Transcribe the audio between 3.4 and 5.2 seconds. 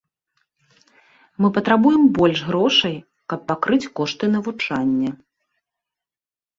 пакрыць кошты навучання.